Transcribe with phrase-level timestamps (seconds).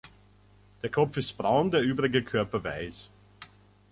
[0.81, 3.11] Der Kopf ist braun, der übrige Körper weiß.